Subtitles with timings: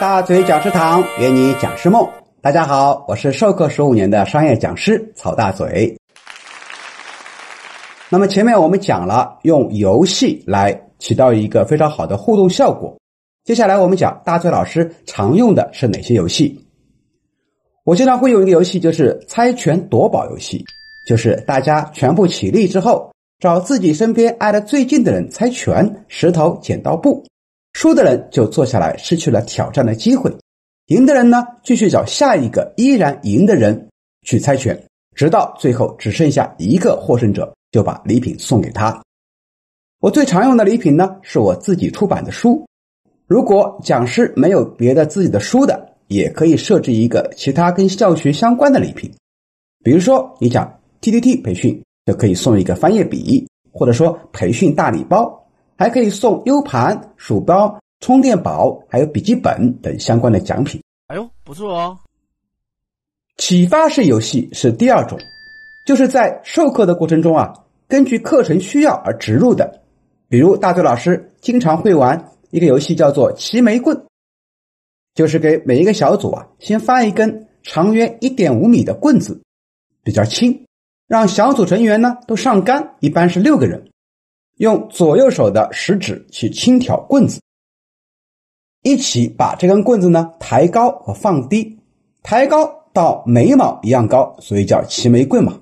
[0.00, 2.08] 大嘴讲师堂圆你讲师梦。
[2.40, 5.96] 大家好，我是授课十五年的商业讲师曹大嘴。
[8.08, 12.98] 那么前面我们讲了用游戏来起到一个非常好的互动效果，
[13.44, 16.66] 接下来我们讲大嘴老师常用的是哪些游戏？
[17.84, 20.64] 我经常会用一个游戏，就是猜拳夺宝游戏，
[21.06, 27.24] 就是大家全部起立之后，找自己身边挨得最近的人猜拳，石头剪刀布。
[27.74, 30.30] 输的人就坐下来，失去了挑战的机会；
[30.86, 33.90] 赢的人呢，继续找下一个依然赢的人
[34.22, 34.80] 去猜拳，
[35.14, 39.02] 直到最后只剩下一个获胜者，就把礼品送给他。
[40.00, 42.64] 我最常用的礼品呢，是我自己出版的书。
[43.26, 49.12] 如果讲师没有别的自己的书的，也可以设置一个其他跟教学相关的礼品。
[49.82, 55.43] 比如说，你讲 T T T 培训，就可以送一个翻页笔，或者说培训大礼包。
[55.76, 60.82] 还可以送 U 盘、鼠标、充电宝，还有笔记本等相关的奖品。
[61.08, 61.98] 哎呦，不错哦！
[63.36, 65.18] 启发式游戏是第二种，
[65.84, 67.52] 就是在授课的过程中啊，
[67.88, 69.82] 根据课程需要而植入的。
[70.28, 74.06] 比如大嘴老师经常会玩一个游戏，叫做齐眉棍，
[75.14, 79.42] 就是给每一个小组啊，先发一根长约一点五米的棍子，
[80.02, 80.64] 比较轻，
[81.06, 83.90] 让小组成员呢都上杆，一般是六个人。
[84.58, 87.40] 用左右手的食指去轻挑棍子，
[88.82, 91.78] 一起把这根棍子呢抬高和放低，
[92.22, 95.58] 抬高到眉毛一样高，所以叫齐眉棍嘛。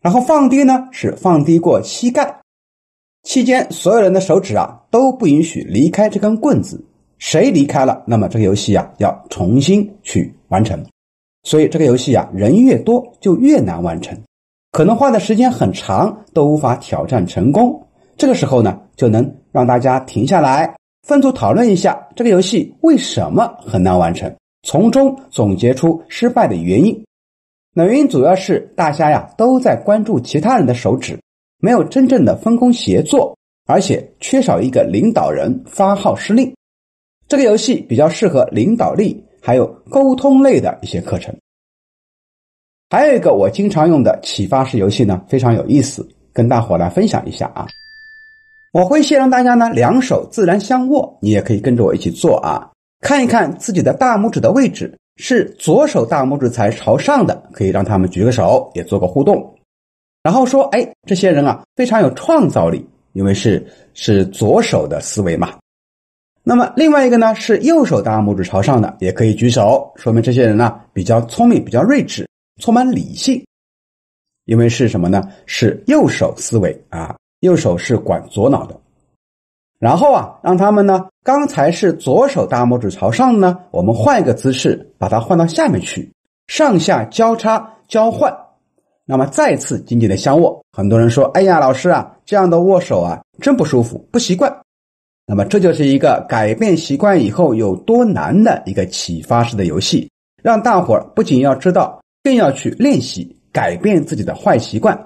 [0.00, 2.40] 然后放低呢是放低过膝盖，
[3.22, 6.84] 期间所有人的手指啊都不允许离开这根棍子，
[7.18, 10.84] 谁离开了，那么这个游戏啊要重新去完成。
[11.42, 14.16] 所以这个游戏啊人越多就越难完成，
[14.70, 17.83] 可能花的时间很长都无法挑战成功。
[18.16, 27.04] 这个时候呢，就能让大家停下来，分组讨论一下这个游戏为什么很难完成，从中总结出失败的原因。
[27.74, 31.18] 那原因主要是大家呀都在关注其他人的手指，
[31.58, 33.36] 没有真正的分工协作，
[33.66, 36.54] 而且缺少一个领导人发号施令。
[37.26, 41.34] 这个游戏比较适合领导力还有沟通类的一些课程。
[42.90, 47.66] 还有一个我经常用的启发式游戏呢，非常有意思，跟大伙来分享一下啊。
[48.74, 52.68] 我会先让大家呢两手自然相握，你也可以跟着我一起做啊，
[53.02, 59.54] 看一看自己的大拇指的位置是左手大拇指才朝上的，可以让他们举个手，也做个互动。
[60.24, 65.56] 然后说，哎，这些人啊非常有创造力，因为是是左手的思维嘛。
[66.42, 72.28] 那么另外一个呢是右手大拇指朝上的，也可以举手，说明这些人呢比较聪明，比较睿智，
[72.60, 73.46] 充满理性，
[74.46, 75.22] 因为是什么呢？
[75.46, 77.14] 是右手思维啊。
[77.44, 78.80] 右手是管左脑的，
[79.78, 86.10] 然后啊，让他们呢，刚才是左手大拇指朝上呢，我们换一个姿势，把它换到下面去，
[86.46, 88.34] 上下交叉交换，
[89.04, 90.64] 那么再次紧紧的相握。
[90.72, 94.50] 很多人说：“哎呀，老师啊，这样的握手啊，真不舒服，不习惯。”
[95.28, 100.10] 那么这就是一个改变习惯以后有多难的一个启发式的游戏，
[100.42, 104.98] 让大伙儿不仅要知道，更要去练习改变自己的坏习惯。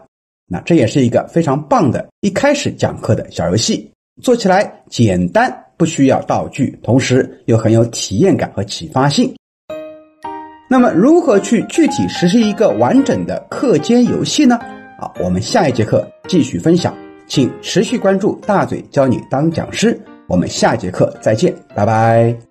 [0.49, 3.91] 那这也是一个非常棒的，一开始讲课的小游戏，
[4.23, 9.35] 做起来简单，不需要道具，同时又很有体验感和启发性。
[10.71, 14.59] 那么，如何去具体实施一个完整的课间游戏呢？
[14.99, 16.95] 好，我们下一节课继续分享，
[17.27, 22.48] 请持续关注大嘴教你当讲师，我们下节课再见，拜拜。